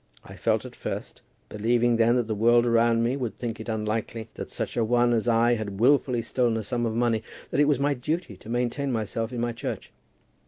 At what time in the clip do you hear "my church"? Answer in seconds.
9.39-9.91